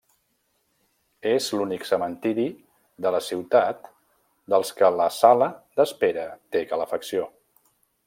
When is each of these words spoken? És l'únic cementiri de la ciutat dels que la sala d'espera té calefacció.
És 1.31 1.49
l'únic 1.59 1.85
cementiri 1.89 2.47
de 3.07 3.13
la 3.17 3.21
ciutat 3.27 3.93
dels 4.55 4.75
que 4.81 4.93
la 4.99 5.11
sala 5.21 5.55
d'espera 5.81 6.29
té 6.57 6.69
calefacció. 6.75 7.33